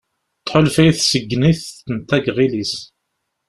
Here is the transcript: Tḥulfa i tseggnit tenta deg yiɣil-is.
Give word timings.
Tḥulfa 0.45 0.81
i 0.85 0.91
tseggnit 0.93 1.61
tenta 1.85 2.17
deg 2.19 2.25
yiɣil-is. 2.27 2.73